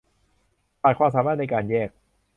[0.81, 1.89] ขาดความสามารถในการแยก